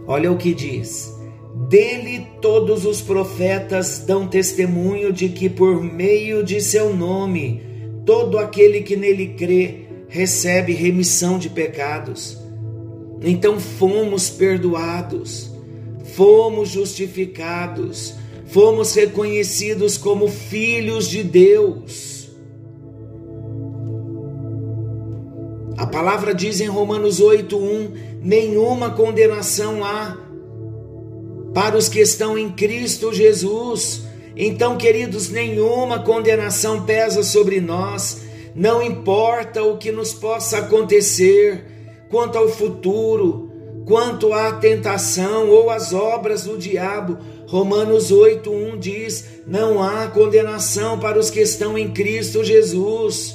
Olha 0.06 0.30
o 0.30 0.36
que 0.36 0.52
diz. 0.52 1.17
Dele 1.68 2.26
todos 2.40 2.86
os 2.86 3.02
profetas 3.02 3.98
dão 3.98 4.26
testemunho 4.26 5.12
de 5.12 5.28
que 5.28 5.50
por 5.50 5.82
meio 5.82 6.42
de 6.42 6.62
seu 6.62 6.96
nome 6.96 7.62
todo 8.06 8.38
aquele 8.38 8.80
que 8.80 8.96
nele 8.96 9.34
crê 9.34 9.80
recebe 10.08 10.72
remissão 10.72 11.38
de 11.38 11.50
pecados. 11.50 12.38
Então 13.20 13.60
fomos 13.60 14.30
perdoados, 14.30 15.52
fomos 16.14 16.70
justificados, 16.70 18.14
fomos 18.46 18.94
reconhecidos 18.94 19.98
como 19.98 20.26
filhos 20.26 21.06
de 21.06 21.22
Deus. 21.22 22.30
A 25.76 25.86
palavra 25.86 26.34
diz 26.34 26.62
em 26.62 26.66
Romanos 26.66 27.20
8:1, 27.20 27.90
nenhuma 28.22 28.88
condenação 28.88 29.84
há 29.84 30.27
para 31.58 31.76
os 31.76 31.88
que 31.88 31.98
estão 31.98 32.38
em 32.38 32.52
Cristo 32.52 33.12
Jesus. 33.12 34.02
Então, 34.36 34.78
queridos, 34.78 35.28
nenhuma 35.28 35.98
condenação 35.98 36.84
pesa 36.84 37.24
sobre 37.24 37.60
nós, 37.60 38.18
não 38.54 38.80
importa 38.80 39.64
o 39.64 39.76
que 39.76 39.90
nos 39.90 40.14
possa 40.14 40.58
acontecer 40.58 41.64
quanto 42.08 42.38
ao 42.38 42.48
futuro, 42.48 43.50
quanto 43.84 44.32
à 44.32 44.52
tentação 44.52 45.50
ou 45.50 45.68
às 45.68 45.92
obras 45.92 46.44
do 46.44 46.56
diabo. 46.56 47.18
Romanos 47.48 48.12
8:1 48.12 48.78
diz: 48.78 49.24
não 49.44 49.82
há 49.82 50.06
condenação 50.06 50.96
para 51.00 51.18
os 51.18 51.28
que 51.28 51.40
estão 51.40 51.76
em 51.76 51.90
Cristo 51.90 52.44
Jesus 52.44 53.34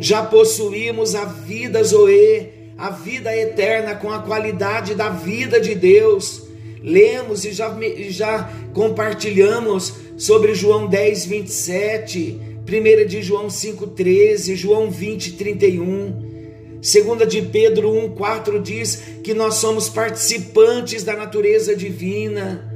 já 0.00 0.24
possuímos 0.24 1.14
a 1.14 1.24
vida 1.24 1.80
Zoe, 1.84 2.72
a 2.76 2.90
vida 2.90 3.32
eterna 3.36 3.94
com 3.94 4.10
a 4.10 4.18
qualidade 4.18 4.96
da 4.96 5.10
vida 5.10 5.60
de 5.60 5.76
Deus. 5.76 6.43
Lemos 6.84 7.46
e 7.46 7.52
já, 7.52 7.74
já 8.10 8.52
compartilhamos 8.74 9.94
sobre 10.18 10.54
João 10.54 10.86
10, 10.86 11.24
27, 11.24 12.40
1 12.68 13.06
de 13.06 13.22
João 13.22 13.48
5, 13.48 13.86
13, 13.86 14.54
João 14.54 14.90
20, 14.90 15.32
31. 15.32 16.34
Segunda 16.82 17.26
de 17.26 17.40
Pedro 17.40 17.90
1, 17.90 18.10
4 18.10 18.60
diz 18.60 19.02
que 19.24 19.32
nós 19.32 19.54
somos 19.54 19.88
participantes 19.88 21.02
da 21.02 21.16
natureza 21.16 21.74
divina. 21.74 22.70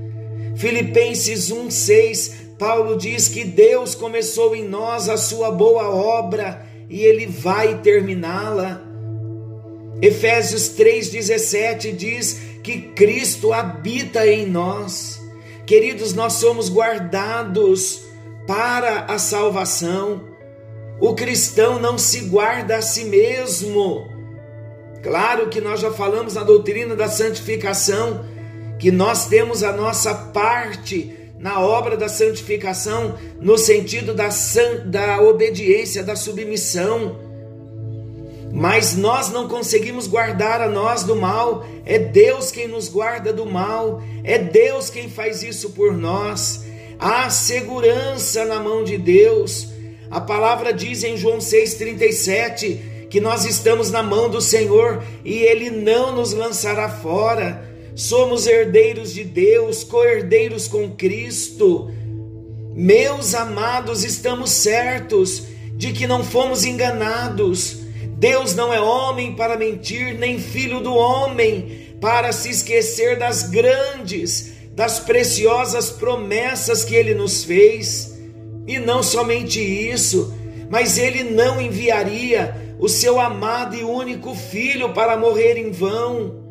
Filipenses 0.56 1.50
1, 1.50 1.70
6, 1.70 2.34
Paulo 2.58 2.96
diz 2.96 3.28
que 3.28 3.44
Deus 3.44 3.94
começou 3.94 4.56
em 4.56 4.66
nós 4.66 5.10
a 5.10 5.18
sua 5.18 5.50
boa 5.50 5.90
obra 5.90 6.66
e 6.88 7.02
ele 7.02 7.26
vai 7.26 7.82
terminá-la. 7.82 8.82
Efésios 10.00 10.70
3,17 10.70 11.92
diz 11.94 12.47
que 12.68 12.82
Cristo 12.82 13.50
habita 13.50 14.26
em 14.26 14.44
nós. 14.44 15.22
Queridos, 15.64 16.12
nós 16.12 16.34
somos 16.34 16.68
guardados 16.68 18.02
para 18.46 19.06
a 19.06 19.18
salvação. 19.18 20.28
O 21.00 21.14
cristão 21.14 21.78
não 21.78 21.96
se 21.96 22.26
guarda 22.26 22.76
a 22.76 22.82
si 22.82 23.06
mesmo. 23.06 24.06
Claro 25.02 25.48
que 25.48 25.62
nós 25.62 25.80
já 25.80 25.90
falamos 25.90 26.34
na 26.34 26.42
doutrina 26.42 26.94
da 26.94 27.08
santificação 27.08 28.26
que 28.78 28.90
nós 28.90 29.28
temos 29.28 29.62
a 29.62 29.72
nossa 29.72 30.14
parte 30.14 31.32
na 31.38 31.60
obra 31.60 31.96
da 31.96 32.08
santificação, 32.08 33.16
no 33.40 33.56
sentido 33.56 34.12
da, 34.12 34.30
san, 34.30 34.84
da 34.84 35.22
obediência, 35.22 36.04
da 36.04 36.14
submissão. 36.14 37.16
Mas 38.52 38.96
nós 38.96 39.30
não 39.30 39.46
conseguimos 39.46 40.06
guardar 40.06 40.60
a 40.60 40.68
nós 40.68 41.04
do 41.04 41.14
mal, 41.14 41.66
é 41.84 41.98
Deus 41.98 42.50
quem 42.50 42.66
nos 42.66 42.88
guarda 42.88 43.32
do 43.32 43.44
mal, 43.44 44.02
é 44.24 44.38
Deus 44.38 44.90
quem 44.90 45.08
faz 45.08 45.42
isso 45.42 45.70
por 45.70 45.96
nós. 45.96 46.64
Há 46.98 47.30
segurança 47.30 48.44
na 48.44 48.58
mão 48.58 48.82
de 48.82 48.96
Deus. 48.96 49.68
A 50.10 50.20
palavra 50.20 50.72
diz 50.72 51.04
em 51.04 51.16
João 51.16 51.38
6,37 51.38 53.06
que 53.08 53.20
nós 53.20 53.44
estamos 53.44 53.90
na 53.90 54.02
mão 54.02 54.28
do 54.28 54.40
Senhor 54.40 55.02
e 55.24 55.38
Ele 55.38 55.70
não 55.70 56.14
nos 56.14 56.32
lançará 56.32 56.88
fora. 56.88 57.66
Somos 57.94 58.46
herdeiros 58.46 59.12
de 59.12 59.24
Deus, 59.24 59.84
co-herdeiros 59.84 60.66
com 60.68 60.90
Cristo. 60.90 61.90
Meus 62.74 63.34
amados, 63.34 64.04
estamos 64.04 64.50
certos 64.50 65.44
de 65.74 65.92
que 65.92 66.06
não 66.06 66.24
fomos 66.24 66.64
enganados. 66.64 67.87
Deus 68.18 68.52
não 68.52 68.74
é 68.74 68.80
homem 68.80 69.36
para 69.36 69.56
mentir, 69.56 70.18
nem 70.18 70.40
filho 70.40 70.80
do 70.80 70.92
homem 70.92 71.94
para 72.00 72.32
se 72.32 72.50
esquecer 72.50 73.16
das 73.16 73.44
grandes, 73.44 74.52
das 74.74 74.98
preciosas 74.98 75.90
promessas 75.90 76.84
que 76.84 76.96
ele 76.96 77.14
nos 77.14 77.44
fez. 77.44 78.18
E 78.66 78.78
não 78.80 79.04
somente 79.04 79.60
isso, 79.60 80.34
mas 80.68 80.98
ele 80.98 81.22
não 81.22 81.60
enviaria 81.60 82.74
o 82.80 82.88
seu 82.88 83.20
amado 83.20 83.76
e 83.76 83.84
único 83.84 84.34
filho 84.34 84.92
para 84.92 85.16
morrer 85.16 85.56
em 85.56 85.70
vão. 85.70 86.42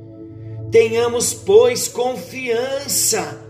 Tenhamos, 0.72 1.34
pois, 1.34 1.90
confiança 1.90 3.42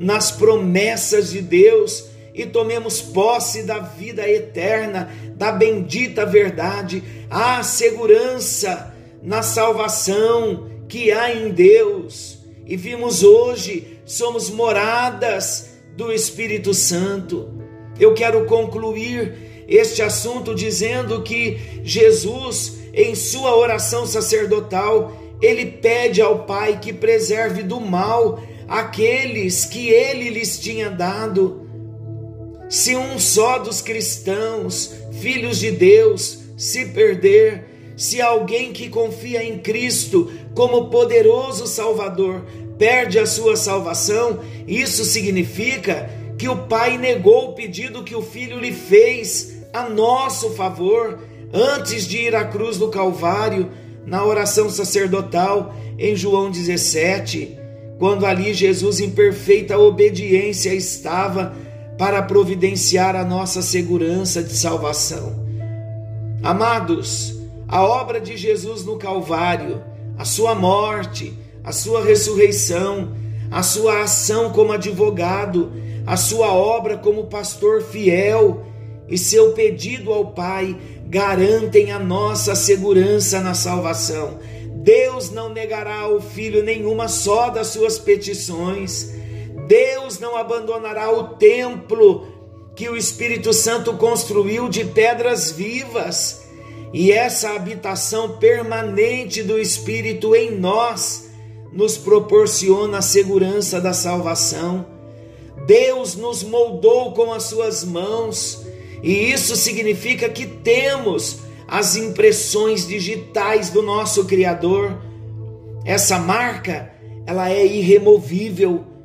nas 0.00 0.32
promessas 0.32 1.30
de 1.30 1.40
Deus 1.40 2.04
e 2.38 2.46
tomemos 2.46 3.00
posse 3.02 3.64
da 3.64 3.80
vida 3.80 4.26
eterna, 4.26 5.10
da 5.34 5.50
bendita 5.50 6.24
verdade, 6.24 7.02
a 7.28 7.64
segurança 7.64 8.94
na 9.20 9.42
salvação 9.42 10.70
que 10.88 11.10
há 11.10 11.34
em 11.34 11.50
Deus. 11.50 12.38
E 12.64 12.76
vimos 12.76 13.24
hoje, 13.24 13.98
somos 14.06 14.50
moradas 14.50 15.80
do 15.96 16.12
Espírito 16.12 16.72
Santo. 16.72 17.50
Eu 17.98 18.14
quero 18.14 18.44
concluir 18.46 19.64
este 19.66 20.00
assunto 20.00 20.54
dizendo 20.54 21.22
que 21.24 21.58
Jesus, 21.82 22.78
em 22.94 23.16
sua 23.16 23.56
oração 23.56 24.06
sacerdotal, 24.06 25.12
ele 25.42 25.66
pede 25.66 26.22
ao 26.22 26.44
Pai 26.44 26.78
que 26.80 26.92
preserve 26.92 27.64
do 27.64 27.80
mal 27.80 28.40
aqueles 28.68 29.64
que 29.64 29.88
ele 29.88 30.30
lhes 30.30 30.56
tinha 30.56 30.88
dado. 30.88 31.67
Se 32.68 32.94
um 32.94 33.18
só 33.18 33.58
dos 33.58 33.80
cristãos, 33.80 34.92
filhos 35.20 35.58
de 35.58 35.70
Deus, 35.70 36.40
se 36.56 36.86
perder, 36.86 37.64
se 37.96 38.20
alguém 38.20 38.72
que 38.72 38.88
confia 38.88 39.42
em 39.42 39.58
Cristo 39.58 40.30
como 40.54 40.90
poderoso 40.90 41.66
Salvador 41.66 42.44
perde 42.78 43.18
a 43.18 43.26
sua 43.26 43.56
salvação, 43.56 44.40
isso 44.66 45.04
significa 45.04 46.10
que 46.36 46.48
o 46.48 46.56
Pai 46.56 46.96
negou 46.96 47.48
o 47.48 47.52
pedido 47.54 48.04
que 48.04 48.14
o 48.14 48.22
Filho 48.22 48.60
lhe 48.60 48.72
fez 48.72 49.64
a 49.72 49.88
nosso 49.88 50.50
favor 50.50 51.18
antes 51.52 52.06
de 52.06 52.18
ir 52.18 52.36
à 52.36 52.44
cruz 52.44 52.76
do 52.76 52.88
Calvário, 52.88 53.70
na 54.06 54.24
oração 54.24 54.70
sacerdotal 54.70 55.74
em 55.98 56.14
João 56.14 56.50
17, 56.50 57.58
quando 57.98 58.24
ali 58.24 58.54
Jesus, 58.54 59.00
em 59.00 59.10
perfeita 59.10 59.76
obediência, 59.76 60.72
estava 60.72 61.54
para 61.98 62.22
providenciar 62.22 63.16
a 63.16 63.24
nossa 63.24 63.60
segurança 63.60 64.42
de 64.42 64.54
salvação. 64.56 65.44
Amados, 66.42 67.36
a 67.66 67.82
obra 67.82 68.20
de 68.20 68.36
Jesus 68.36 68.84
no 68.84 68.96
Calvário, 68.96 69.82
a 70.16 70.24
sua 70.24 70.54
morte, 70.54 71.36
a 71.64 71.72
sua 71.72 72.02
ressurreição, 72.02 73.12
a 73.50 73.62
sua 73.62 74.02
ação 74.02 74.50
como 74.50 74.72
advogado, 74.72 75.72
a 76.06 76.16
sua 76.16 76.54
obra 76.54 76.96
como 76.96 77.26
pastor 77.26 77.82
fiel 77.82 78.64
e 79.08 79.18
seu 79.18 79.52
pedido 79.52 80.12
ao 80.12 80.32
Pai 80.32 80.76
garantem 81.06 81.90
a 81.90 81.98
nossa 81.98 82.54
segurança 82.54 83.40
na 83.40 83.54
salvação. 83.54 84.38
Deus 84.76 85.30
não 85.30 85.52
negará 85.52 86.02
ao 86.02 86.20
filho 86.20 86.62
nenhuma 86.62 87.08
só 87.08 87.50
das 87.50 87.68
suas 87.68 87.98
petições. 87.98 89.12
Deus 89.68 90.18
não 90.18 90.34
abandonará 90.34 91.12
o 91.12 91.34
templo 91.36 92.26
que 92.74 92.88
o 92.88 92.96
Espírito 92.96 93.52
Santo 93.52 93.92
construiu 93.94 94.66
de 94.66 94.82
pedras 94.82 95.50
vivas. 95.50 96.48
E 96.90 97.12
essa 97.12 97.50
habitação 97.50 98.38
permanente 98.38 99.42
do 99.42 99.58
Espírito 99.58 100.34
em 100.34 100.52
nós 100.52 101.28
nos 101.70 101.98
proporciona 101.98 102.98
a 102.98 103.02
segurança 103.02 103.78
da 103.78 103.92
salvação. 103.92 104.86
Deus 105.66 106.16
nos 106.16 106.42
moldou 106.42 107.12
com 107.12 107.30
as 107.30 107.42
suas 107.42 107.84
mãos, 107.84 108.64
e 109.02 109.30
isso 109.30 109.54
significa 109.54 110.30
que 110.30 110.46
temos 110.46 111.40
as 111.66 111.94
impressões 111.94 112.86
digitais 112.88 113.68
do 113.68 113.82
nosso 113.82 114.24
Criador. 114.24 114.96
Essa 115.84 116.18
marca, 116.18 116.90
ela 117.26 117.50
é 117.50 117.66
irremovível 117.66 118.97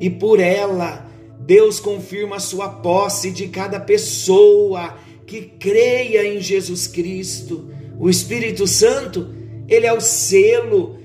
e 0.00 0.10
por 0.10 0.40
ela 0.40 1.06
Deus 1.40 1.80
confirma 1.80 2.36
a 2.36 2.40
sua 2.40 2.68
posse 2.68 3.30
de 3.30 3.48
cada 3.48 3.80
pessoa 3.80 4.96
que 5.26 5.42
creia 5.42 6.24
em 6.24 6.40
Jesus 6.40 6.86
Cristo. 6.86 7.68
O 7.98 8.08
Espírito 8.08 8.66
Santo, 8.66 9.34
ele 9.68 9.86
é 9.86 9.92
o 9.92 10.00
selo 10.00 10.98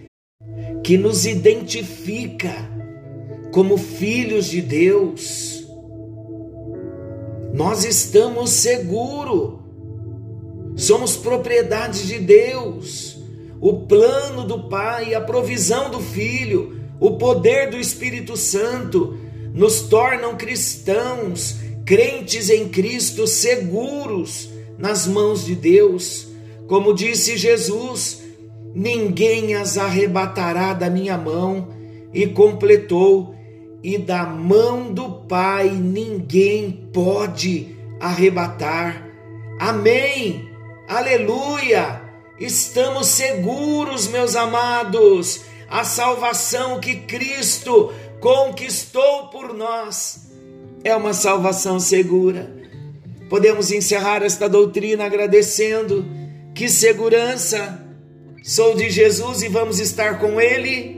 que 0.83 0.97
nos 0.97 1.25
identifica 1.25 2.53
como 3.51 3.77
filhos 3.77 4.45
de 4.45 4.61
Deus. 4.61 5.65
Nós 7.53 7.83
estamos 7.83 8.51
seguros, 8.51 9.59
somos 10.75 11.17
propriedades 11.17 12.05
de 12.05 12.19
Deus. 12.19 13.17
O 13.59 13.87
plano 13.87 14.45
do 14.45 14.69
Pai, 14.69 15.15
a 15.15 15.21
provisão 15.21 15.89
do 15.89 15.99
Filho, 15.99 16.76
o 16.99 17.17
poder 17.17 17.69
do 17.69 17.77
Espírito 17.77 18.35
Santo 18.35 19.17
nos 19.53 19.81
tornam 19.81 20.35
cristãos, 20.35 21.55
crentes 21.85 22.49
em 22.49 22.69
Cristo, 22.69 23.25
seguros 23.25 24.49
nas 24.77 25.07
mãos 25.07 25.45
de 25.45 25.55
Deus. 25.55 26.27
Como 26.67 26.93
disse 26.93 27.37
Jesus, 27.37 28.21
ninguém 28.73 29.55
as 29.55 29.77
arrebatará 29.77 30.73
da 30.73 30.89
minha 30.89 31.17
mão, 31.17 31.69
e 32.13 32.27
completou, 32.27 33.35
e 33.83 33.97
da 33.97 34.25
mão 34.25 34.91
do 34.91 35.09
Pai 35.27 35.69
ninguém 35.69 36.89
pode 36.91 37.75
arrebatar. 37.99 39.07
Amém. 39.59 40.49
Aleluia. 40.87 42.01
Estamos 42.39 43.07
seguros, 43.07 44.07
meus 44.07 44.35
amados. 44.35 45.41
A 45.69 45.83
salvação 45.83 46.79
que 46.79 46.95
Cristo 46.95 47.93
conquistou 48.19 49.27
por 49.27 49.53
nós 49.53 50.27
é 50.83 50.95
uma 50.95 51.13
salvação 51.13 51.79
segura. 51.79 52.55
Podemos 53.29 53.71
encerrar 53.71 54.23
esta 54.23 54.47
doutrina 54.47 55.05
agradecendo 55.05 56.05
que 56.55 56.69
segurança 56.69 57.85
sou 58.43 58.75
de 58.75 58.89
Jesus 58.89 59.41
e 59.41 59.49
vamos 59.49 59.79
estar 59.79 60.19
com 60.19 60.39
Ele. 60.39 60.96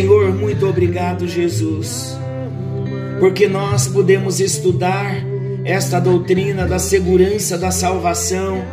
Senhor, 0.00 0.34
muito 0.34 0.66
obrigado, 0.66 1.28
Jesus, 1.28 2.16
porque 3.18 3.46
nós 3.46 3.86
podemos 3.86 4.40
estudar 4.40 5.14
esta 5.62 6.00
doutrina 6.00 6.66
da 6.66 6.78
segurança 6.78 7.58
da 7.58 7.70
salvação 7.70 8.64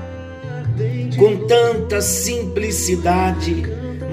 com 1.17 1.45
tanta 1.45 1.99
simplicidade, 1.99 3.61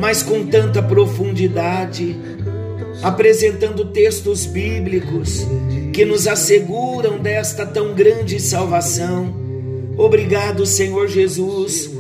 mas 0.00 0.24
com 0.24 0.44
tanta 0.46 0.82
profundidade, 0.82 2.16
apresentando 3.00 3.84
textos 3.84 4.44
bíblicos 4.44 5.46
que 5.92 6.04
nos 6.04 6.26
asseguram 6.26 7.20
desta 7.20 7.64
tão 7.64 7.94
grande 7.94 8.40
salvação. 8.40 9.32
Obrigado, 9.96 10.66
Senhor 10.66 11.06
Jesus. 11.06 11.93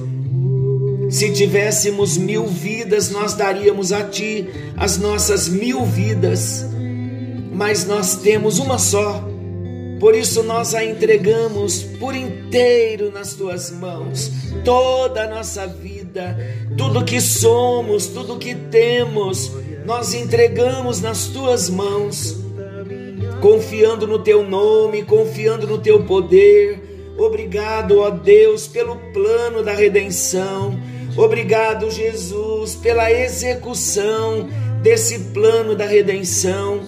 Se 1.14 1.30
tivéssemos 1.30 2.16
mil 2.16 2.44
vidas, 2.44 3.08
nós 3.08 3.34
daríamos 3.34 3.92
a 3.92 4.02
Ti 4.02 4.48
as 4.76 4.98
nossas 4.98 5.48
mil 5.48 5.84
vidas, 5.84 6.66
mas 7.52 7.86
nós 7.86 8.16
temos 8.16 8.58
uma 8.58 8.80
só. 8.80 9.24
Por 10.00 10.12
isso 10.12 10.42
nós 10.42 10.74
a 10.74 10.84
entregamos 10.84 11.84
por 12.00 12.16
inteiro 12.16 13.12
nas 13.12 13.32
tuas 13.32 13.70
mãos, 13.70 14.28
toda 14.64 15.22
a 15.22 15.28
nossa 15.28 15.68
vida, 15.68 16.36
tudo 16.76 17.04
que 17.04 17.20
somos, 17.20 18.08
tudo 18.08 18.36
que 18.36 18.56
temos, 18.56 19.52
nós 19.86 20.14
entregamos 20.14 21.00
nas 21.00 21.28
tuas 21.28 21.70
mãos, 21.70 22.36
confiando 23.40 24.04
no 24.04 24.18
teu 24.18 24.42
nome, 24.42 25.04
confiando 25.04 25.64
no 25.64 25.78
teu 25.78 26.02
poder. 26.02 27.12
Obrigado, 27.16 28.00
ó 28.00 28.10
Deus, 28.10 28.66
pelo 28.66 28.96
plano 29.12 29.62
da 29.62 29.72
redenção. 29.72 30.76
Obrigado, 31.16 31.90
Jesus, 31.90 32.74
pela 32.74 33.10
execução 33.10 34.48
desse 34.82 35.18
plano 35.32 35.74
da 35.74 35.86
redenção. 35.86 36.80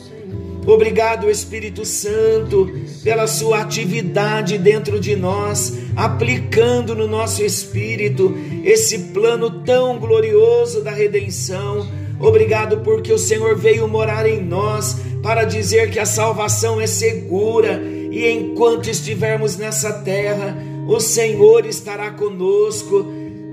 Obrigado, 0.67 1.31
Espírito 1.31 1.85
Santo, 1.85 2.69
pela 3.05 3.29
sua 3.29 3.61
atividade 3.61 4.59
dentro 4.59 4.99
de 4.99 5.15
nós, 5.15 5.79
aplicando 5.95 6.93
no 6.93 7.07
nosso 7.07 7.45
espírito 7.45 8.37
esse 8.65 8.99
plano 9.13 9.63
tão 9.63 9.97
glorioso 9.97 10.83
da 10.83 10.91
redenção. 10.91 11.87
Obrigado 12.19 12.79
porque 12.79 13.13
o 13.13 13.19
Senhor 13.19 13.57
veio 13.57 13.87
morar 13.87 14.27
em 14.27 14.43
nós 14.43 14.97
para 15.23 15.45
dizer 15.45 15.91
que 15.91 16.01
a 16.01 16.07
salvação 16.07 16.81
é 16.81 16.87
segura 16.89 17.81
e 18.11 18.29
enquanto 18.29 18.91
estivermos 18.91 19.57
nessa 19.57 19.93
terra, 19.93 20.57
o 20.89 20.99
Senhor 20.99 21.65
estará 21.65 22.11
conosco, 22.11 23.07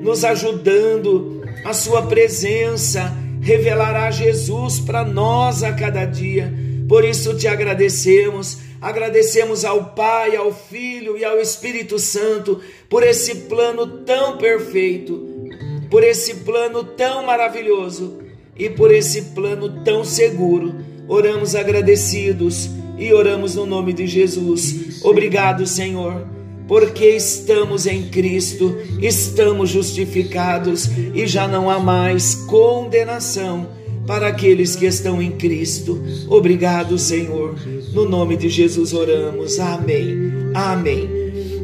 nos 0.04 0.24
ajudando. 0.24 1.42
A 1.66 1.74
sua 1.74 2.04
presença 2.04 3.16
revelará 3.42 4.12
Jesus 4.12 4.80
para 4.80 5.04
nós 5.04 5.64
a 5.64 5.74
cada 5.74 6.06
dia 6.06 6.54
por 6.88 7.06
isso 7.06 7.36
te 7.36 7.48
agradecemos, 7.48 8.60
agradecemos 8.82 9.64
ao 9.64 9.96
Pai, 9.96 10.36
ao 10.36 10.54
Filho 10.54 11.18
e 11.18 11.24
ao 11.24 11.40
Espírito 11.40 11.98
Santo 11.98 12.60
por 12.90 13.04
esse 13.04 13.34
plano 13.36 13.88
tão 14.06 14.38
perfeito, 14.38 15.50
por 15.90 16.04
esse 16.04 16.36
plano 16.36 16.84
tão 16.84 17.26
maravilhoso 17.26 18.20
e 18.58 18.70
por 18.70 18.94
esse 18.94 19.22
plano 19.34 19.84
tão 19.84 20.04
seguro. 20.04 20.76
Oramos 21.08 21.56
agradecidos 21.56 22.70
e 22.98 23.12
oramos 23.14 23.56
no 23.56 23.66
nome 23.66 23.94
de 23.94 24.06
Jesus. 24.06 25.04
Obrigado, 25.04 25.66
Senhor 25.66 26.43
porque 26.68 27.06
estamos 27.06 27.86
em 27.86 28.04
Cristo, 28.04 28.76
estamos 29.02 29.70
justificados 29.70 30.90
e 31.14 31.28
já 31.28 31.48
não 31.48 31.70
há 31.70 31.80
mais 31.80 32.36
condenação 32.36 33.68
para 34.08 34.28
aqueles 34.28 34.76
que 34.76 34.86
estão 34.86 35.22
em 35.22 35.32
Cristo. 35.32 36.02
Obrigado, 36.28 36.98
Senhor. 36.98 37.56
No 37.94 38.08
nome 38.08 38.36
de 38.36 38.50
Jesus 38.50 38.94
oramos. 38.94 39.60
Amém. 39.60 40.32
Amém. 40.54 41.10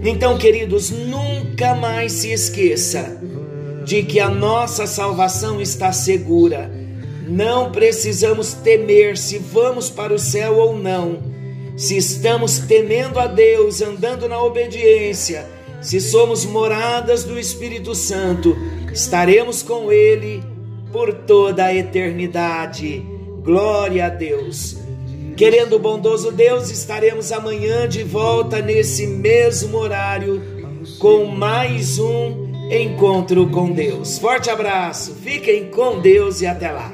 Então, 0.04 0.38
queridos, 0.38 0.90
nunca 0.90 1.76
mais 1.76 2.14
se 2.14 2.32
esqueça 2.32 3.22
de 3.84 4.04
que 4.04 4.20
a 4.20 4.30
nossa 4.30 4.88
salvação 4.88 5.60
está 5.60 5.92
segura. 5.92 6.72
Não 7.28 7.72
precisamos 7.72 8.54
temer 8.54 9.18
se 9.18 9.38
vamos 9.38 9.90
para 9.90 10.14
o 10.14 10.20
céu 10.20 10.58
ou 10.58 10.78
não. 10.78 11.29
Se 11.80 11.96
estamos 11.96 12.60
temendo 12.60 13.18
a 13.20 13.26
Deus, 13.26 13.82
andando 13.82 14.28
na 14.28 14.38
obediência, 14.44 15.48
se 15.82 16.02
somos 16.02 16.44
moradas 16.44 17.24
do 17.24 17.40
Espírito 17.40 17.96
Santo, 17.96 18.54
estaremos 18.92 19.64
com 19.64 19.90
Ele 19.90 20.44
por 20.92 21.14
toda 21.14 21.64
a 21.64 21.74
eternidade. 21.74 23.02
Glória 23.42 24.08
a 24.08 24.10
Deus. 24.10 24.76
Querendo 25.38 25.78
o 25.78 25.80
bondoso 25.80 26.34
Deus, 26.34 26.70
estaremos 26.70 27.32
amanhã 27.32 27.88
de 27.88 28.04
volta 28.04 28.62
nesse 28.62 29.08
mesmo 29.08 29.78
horário 29.78 30.44
com 31.00 31.28
mais 31.28 31.98
um 31.98 32.52
encontro 32.70 33.48
com 33.48 33.72
Deus. 33.72 34.18
Forte 34.18 34.50
abraço, 34.50 35.16
fiquem 35.24 35.72
com 35.72 36.02
Deus 36.02 36.42
e 36.42 36.46
até 36.46 36.72
lá. 36.72 36.94